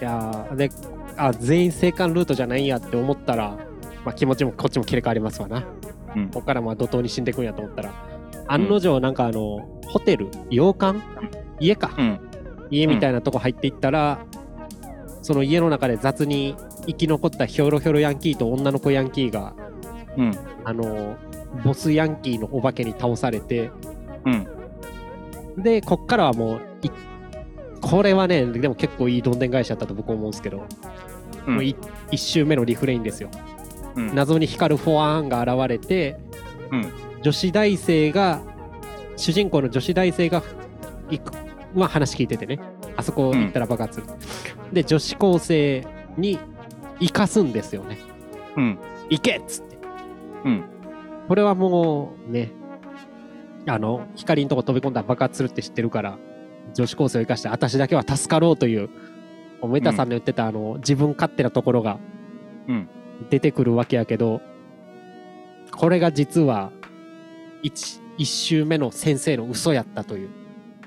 [0.00, 0.70] いやーで
[1.16, 3.56] あ全員生還ルートじゃないんやって思ったら、
[4.04, 5.64] まあ、気持ちもこっちも切り替わりますわな、
[6.16, 6.30] うん。
[6.30, 7.92] こっからまあ怒涛に死んでいくんやと思ったら。
[8.46, 11.00] 案の定なんかあのホテル洋館？
[11.60, 12.20] 家か、うん。
[12.70, 14.24] 家みたいなとこ入っていったら、
[15.22, 19.54] その家の中で雑に生き残ったヒョロヒョロヤンキーと女の子ヤンキーが
[20.16, 20.34] うん。
[20.64, 21.16] あの
[21.62, 23.70] ボスヤンキーのお化けに倒されて。
[24.24, 24.46] うん。
[25.62, 26.90] でこっからはもうい
[27.80, 30.66] これはねでも結構いいどんでん返しだったと僕思うんですけど、
[31.46, 31.54] うん。
[31.54, 31.76] もうい
[32.10, 33.30] 1周目のリフレインですよ。
[33.94, 34.14] うん。
[34.14, 36.18] 謎に光るフォアーンが現れて、
[36.70, 36.92] うん。
[37.22, 38.42] 女子大生が
[39.16, 40.42] 主人公の女子大生が
[41.10, 41.32] 行く
[41.74, 42.58] まあ話聞いててね。
[42.96, 44.06] あそこ行ったら爆発する、
[44.72, 45.84] で女子高生
[46.16, 46.38] に
[47.00, 47.98] 行かすんですよね。
[48.56, 48.78] うん。
[49.10, 49.78] 行けっつって。
[50.44, 50.64] うん
[51.28, 52.52] これはもうね
[53.66, 56.18] あの光のとこ飛び込んだら爆発するって知ってるから
[56.74, 58.90] 女子高生を生かして私だけは助かろうという
[59.66, 61.98] メタさんの言ってたあの自分勝手なところが
[62.68, 62.88] うん。
[63.30, 64.40] 出てくるわけやけど
[65.70, 66.72] これが実は
[67.62, 70.30] 1, 一周目の先生の嘘やったという。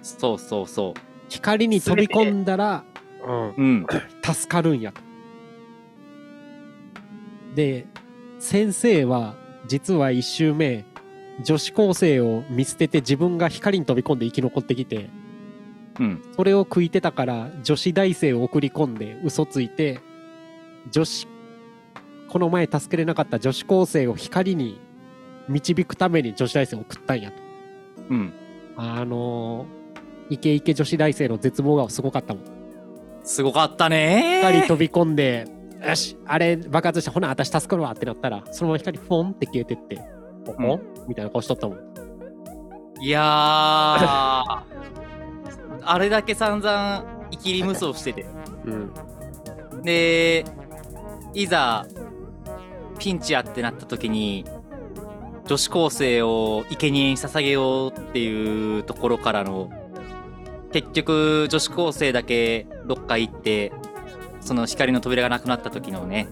[0.01, 0.93] そうそうそ
[1.29, 2.83] 光に飛び込んだら、
[3.25, 3.87] うんううん。
[4.23, 5.01] 助かるんやと。
[7.55, 7.87] で
[8.39, 9.35] 先生は
[9.67, 10.85] 実は1周目
[11.43, 15.09] 女子高生を見捨てて自分が光に飛び込んで生き残ってきて
[15.99, 16.21] うん。
[16.35, 19.99] それを食いてたから女子大生を送り込んで嘘ついて
[20.91, 21.27] 女子
[22.29, 24.79] この前助けれなかった女子高生を光に
[25.47, 27.37] 導くために女子大生を送ったんやと。
[28.09, 28.33] うん。
[28.75, 32.43] あのー、イケイケ女子大生の絶望がすごかったもん。
[33.23, 35.47] すごかったね光飛び込んで
[35.85, 39.99] よしあれ爆発してほな私助かるわってなったらそのまま光フォンって消えてって
[40.45, 41.77] ポコン、みたいな顔しとったもん。
[43.01, 43.23] いやー。
[45.89, 48.25] あれだけ散々生きり無双してて。
[48.65, 48.91] うん。
[49.83, 50.45] で
[51.33, 51.85] いざ
[52.97, 54.43] ピンチやってなった時に
[55.45, 59.69] 女子高生を生贄に捧げようっていうところからの
[60.71, 63.71] 結局女子高生だけどっか行って
[64.47, 66.27] その光の扉がなくなった時のね。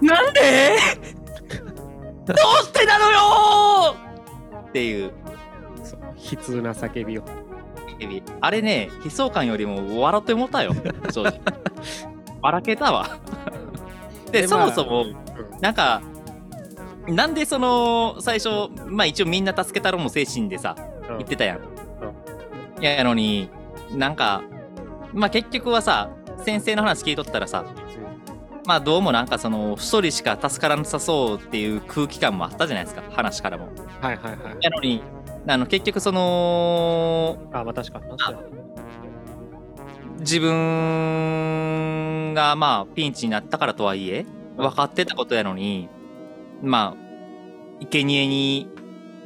[0.00, 0.06] うん。
[0.06, 0.76] なんで？
[2.26, 3.96] どうしてなのよ！
[4.68, 5.12] っていう。
[5.84, 7.22] そう悲痛な叫びを。
[8.40, 10.72] あれね悲壮感よりも笑ってもったよ。
[11.12, 11.40] 正直。
[12.40, 13.08] 笑けたわ。
[14.32, 15.04] でそもそも
[15.60, 16.00] なんか
[17.06, 18.48] なんでその最初
[18.86, 20.76] まあ一応みんな助けたろも精神でさ
[21.10, 21.18] うん。
[21.18, 21.58] 言ってたやん、
[22.80, 23.50] いややのに
[23.92, 24.42] なんか
[25.12, 26.10] まあ結局はさ
[26.44, 27.64] 先生の話聞いとったらさ
[28.66, 33.68] まあどうもなんかその一人しか助からなさそうっていう空気感もあったじゃないですか話からも。
[34.02, 34.38] はいはいはい。
[34.60, 35.02] やのに
[35.46, 38.04] あの結局そのあまあ確かに
[40.20, 44.26] 自分がまあピンチになったからとはいえ
[44.58, 45.88] 分かってたことやのに
[46.62, 48.68] まあ生贄に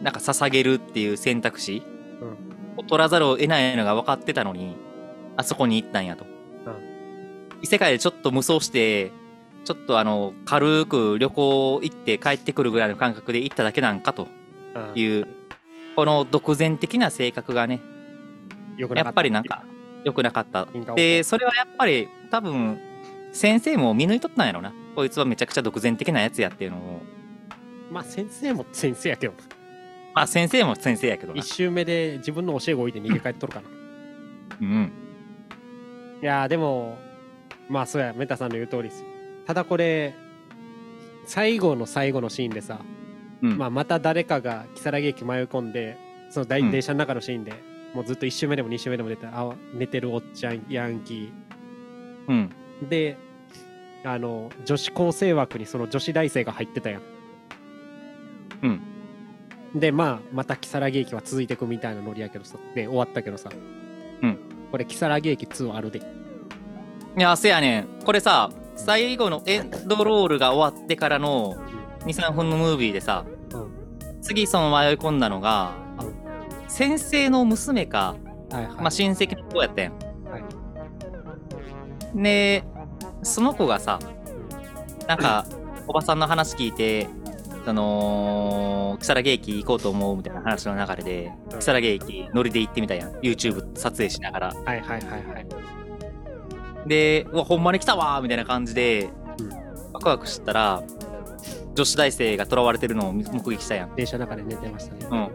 [0.03, 1.83] なんか捧げるっていう選択肢
[2.77, 4.77] を取らざるを得ないのが分かってたのに
[5.37, 6.27] あそこに行ったんやと、
[7.63, 9.13] 異世界でちょっと無双して
[9.65, 14.29] ちょっとあの軽く旅行行って帰ってくるぐらいの感覚で行っただけなんかと
[14.75, 14.93] うん。
[14.99, 15.27] いう
[15.97, 17.81] この独善的な性格がね
[18.79, 19.65] やっぱりなんか
[20.05, 20.67] 良くなかった。
[20.97, 22.81] でそれはやっぱり多分
[23.33, 24.73] 先生も見抜いとったんやろな。
[24.97, 27.03] こいつはめちゃくちゃ独善的なやつやっていうのを。
[27.91, 29.35] まあ先生も先生やけど。
[30.15, 31.39] まあ先生も先生やけどな。
[31.39, 33.69] 一周目で自分の教え子置いて逃げ帰っとるかな。
[34.61, 34.93] うん。
[36.23, 36.99] いやーでも
[37.69, 39.07] まあそうやメタさんの言う通りですよ。
[39.47, 40.15] ただこれ
[41.27, 42.81] 最後の最後のシーンでさ、
[43.43, 43.59] うん。
[43.59, 45.99] まあ、また誰かが如月駅迷い込んで
[46.31, 46.71] その大うん。
[46.71, 47.53] 電車の中のシーンで、
[47.95, 51.33] もうずっと1周目でも2周目でも出てあ寝てるおっちゃんヤンキ
[52.29, 52.51] うん。
[52.85, 53.17] ーで
[54.05, 57.03] あの女子高生枠にその女子大生が入ってたやん。
[58.63, 58.81] うん。
[59.75, 62.59] でまあまた如月駅は続いていくみたいなノリやけどさ。
[62.75, 63.51] で終わったけどさ。
[64.23, 64.39] うん。
[64.71, 66.01] これ如月駅2あるで
[67.17, 67.89] いやせやねん。
[68.05, 71.55] これさ最後のエンドロールが終わってからの
[72.07, 74.23] 23分のムービーでさ、うん。
[74.23, 76.23] 次その迷い込んだのが、うん
[76.69, 78.17] 先生の娘か、
[78.51, 79.93] はいはい、まあ、親戚の子やったやん。
[80.25, 82.23] はい。
[82.23, 82.65] で
[83.23, 83.99] その子がさ
[85.07, 85.45] なんか
[85.87, 87.09] おばさんの話聞いて
[87.67, 91.59] その如月駅行こうと思うみたいな話の流れでうん。
[91.59, 93.13] 如月駅乗りで行ってみたやん。
[93.17, 94.55] YouTube 撮影しながら。
[94.65, 95.47] はいはいはいはい
[96.87, 99.93] でうわほんまに来たわーみたいな感じで、うん。
[99.93, 100.83] ワクワクしたら
[101.75, 103.95] 女子大生が囚われてるのを目撃したやん。
[103.95, 105.29] 電車の中で寝てましたね、うん。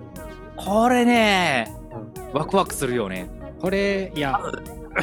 [0.55, 2.33] これねうん。
[2.33, 3.29] ワクワクするよね。
[3.59, 4.39] これいや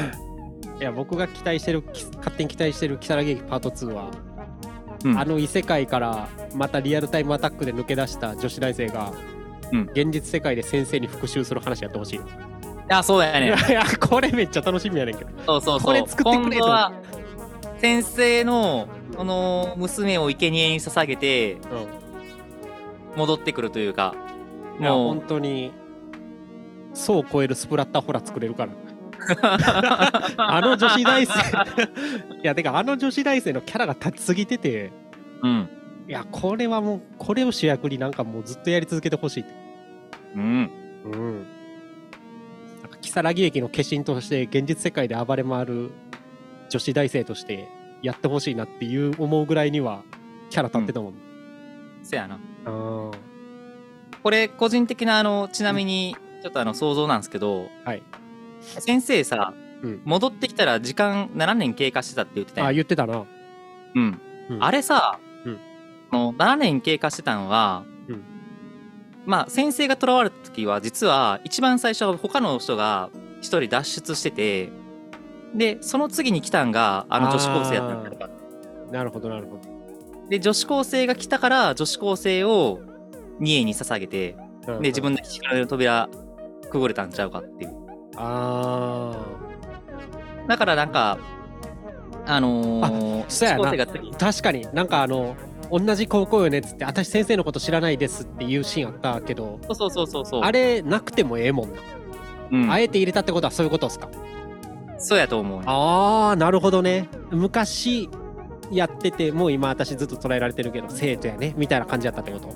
[0.81, 4.11] いや僕が期待してるき勝手に期待してる如月駅パート2は、
[5.05, 5.19] うん。
[5.19, 9.13] あの異世界からまたリアルタイムアタックで抜け出した女子大生が、
[9.73, 9.91] うん。
[9.93, 12.21] 現実世界で先生に復讐する話やってほしい、
[12.85, 13.47] いやそうやね。
[13.47, 15.31] いやこれめっちゃ楽しみやねんけど。
[15.47, 15.87] そうそうそう。
[15.87, 16.65] これ作ってくれと。
[16.65, 16.93] 今度は
[17.79, 21.61] 先生のこの娘を生贄に捧げてうん。
[23.17, 24.15] 戻ってくるというか。
[24.81, 25.73] いやも本当に
[26.95, 28.73] 層を超えるスプラッターホラー作れるから。
[30.37, 31.33] あの女子大生。
[32.43, 34.93] いやてかあの女子大生のキャラが立ちすぎてて。
[35.43, 35.69] ううん。
[36.07, 39.55] いやこれはもうこれを主役になんかもうずっとやり続けてほしいって。
[40.37, 40.71] うん。
[41.05, 41.47] うん
[43.11, 45.93] 如月駅の化身として現実世界で暴れ回る
[46.71, 47.69] 女子大生として
[48.03, 50.03] やってほしいなっていう思うぐらいには
[50.51, 51.15] キャラ立ってたもん、
[52.03, 52.39] せやな。
[52.65, 53.17] あー。
[54.23, 58.03] これ個人的なあのちなみにちょっとあの想像なんですけど、はい。
[58.61, 60.03] 先生さ、うん。
[60.05, 63.25] 戻ってきたら時間7年経過してたって言ってたやあん言ってたな、
[63.95, 64.21] うん。
[64.51, 64.65] うん。
[64.65, 65.59] あれさ、うん。
[66.11, 68.34] この7年経過してたのは、うん
[69.27, 73.11] まあ先生が囚われた時は実は一番最初は他の人が
[73.41, 74.71] 一人脱出してて
[75.55, 78.31] でその次に来たんがあの女子高生やったんだとか
[78.91, 79.59] なるほどなるほ
[80.29, 82.81] で女子高生が来たから女子高生を
[83.39, 84.83] 二重に捧げてど、うん。
[84.83, 86.09] で自分の扉
[86.71, 87.73] くぐれたんちゃうかっていう。
[88.17, 89.17] あ
[90.49, 91.19] だからなんか
[92.27, 93.63] あのー、そうやな。
[93.63, 94.69] 女子高生が次確かに。
[94.73, 95.37] なんかあの
[95.77, 100.27] 同じ高校よねっつって私先生のこと知らないですっていうシーンあったけどそうそうそうそう。
[100.27, 101.81] そうあれなくてもええもんな、
[102.53, 102.71] うん。
[102.71, 104.09] あえて入れたってことはそういうことですか？
[104.99, 105.65] そうやと思うね。
[105.67, 107.09] ああなるほどね。
[107.31, 108.09] 昔
[108.71, 112.49] やっててもう今私ずっと捉えられてるけど生徒やねみたいな感じやったってこと？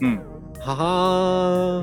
[0.00, 0.20] うん。
[0.60, 1.82] はは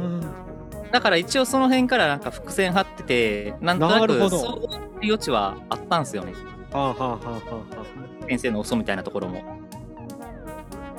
[0.92, 4.38] だから一応その辺からなんか伏線張っててなんとななるほど。
[4.38, 4.54] くそ
[5.02, 6.34] ういう余地はあったんすよね。
[6.72, 7.86] ーはあはあはあは
[8.28, 9.40] 先生の嘘みたいなところも。
[9.40, 9.63] あ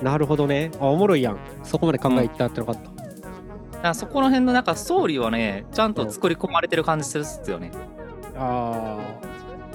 [0.02, 0.70] なるほどね。
[0.80, 1.38] あおもろいやん。
[1.62, 2.98] そこまで考えたってなかった、だか
[3.82, 7.70] らそこの辺のなんかストーリーはねちゃんと作り込まれてる感じするっすよね。
[8.36, 8.98] あ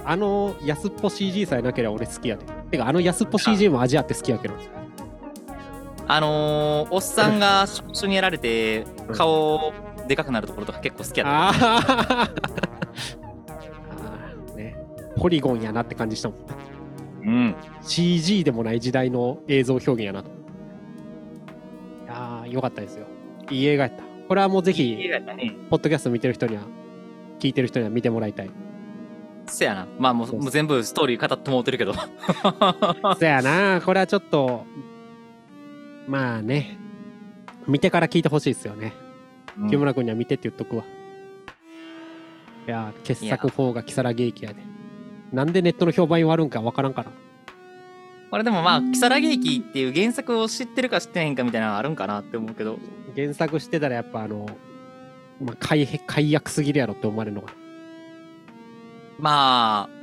[0.06, 2.46] ああの安っぽ CG さえなければ俺好きやで。
[2.72, 4.56] てかあの安っぽ CG も味あって好きやけど。
[6.08, 9.16] あのー、おっさんが触手にやられてうん。
[9.16, 9.74] 顔
[10.08, 11.50] でかくなるところとか結構好きやった。
[11.50, 11.60] あー。
[12.20, 14.76] あーね。
[15.18, 16.40] ポリゴンやなって感じしたもん
[17.24, 17.56] うん。
[17.82, 20.24] CG でもない時代の映像表現やな。
[20.24, 20.34] とい
[22.08, 23.08] やーよかったですよ。
[23.50, 24.04] いい映画やった。
[24.28, 25.56] これはもうぜいいひ映画やったね。
[25.70, 26.64] ポッドキャスト見てる人には
[27.40, 28.50] 聞いてる人には見てもらいたい。
[29.48, 29.88] せやな。
[29.98, 31.94] まあもうもう全部ストーリー語ってもうてるけど。
[33.20, 33.82] そやな。
[33.84, 34.66] これはちょっと
[36.08, 36.78] まあね。
[37.68, 38.94] 見てから聞いてほしいですよね。
[39.70, 40.84] 木村君には見てって言っとくわ。
[42.68, 44.69] いやー傑作4が如月駅やで
[45.32, 47.12] なんでネットの評判悪んかわからんから。
[48.32, 52.78] これでもまあ如月駅っていう原作を知ってるか知ってへんかみたいなのあるんかなって思うけど。
[53.16, 54.46] 原作してたらやっぱあの、
[55.42, 57.54] まあ、解解約すぎるやろって思われるのが
[59.18, 60.00] まあ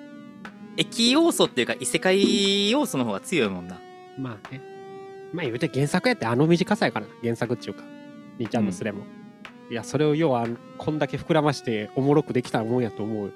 [0.76, 3.80] 駅要素っていうか異世界要素の方が強いもんな。
[4.18, 4.60] まあね。
[5.32, 7.12] まあ言うて原作やってあの短さやからな。
[7.22, 7.84] 原作っていうか
[8.38, 9.04] 兄ちゃんのスレも、
[9.70, 10.46] いやそれを要は
[10.76, 13.32] こんだけ膨らましておもろくできたもんやと思う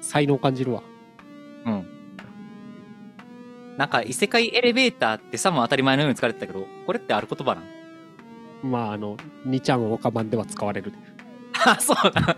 [0.00, 0.82] 才能感じるわ。
[1.66, 1.86] うん。
[3.76, 7.64] なんか異世界エレベーターってさも当たり前のように使われてたけどこれってある言葉なん？
[8.70, 10.92] まああの兄ちゃんオカ版では使われる。
[11.66, 12.36] あ そうだ。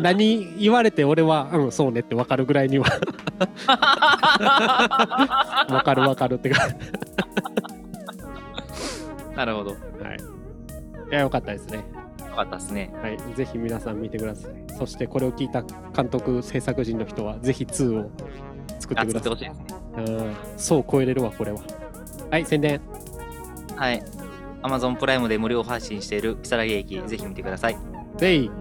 [0.00, 2.86] 何言われて俺はうんそうねって分かるぐらいには。
[5.68, 6.68] 分かる分かるってか。
[9.36, 9.70] なるほど。
[9.70, 10.18] よはい。
[11.10, 11.84] いやよかったですね
[12.44, 14.52] かったっすねはい、ぜひ皆さん見てください。
[14.78, 18.10] そしてこれを聞いた監督、制作人の人は、ぜひ2を
[18.78, 19.48] 作ってあください。
[19.48, 19.50] い
[19.96, 21.60] うん、そう超えれるわ、これは。
[22.30, 22.80] はい、宣伝。
[23.76, 24.02] はい
[24.62, 27.78] Amazon プライムで無料配信している如月駅ぜひ見てください
[28.18, 28.50] ぜひ。「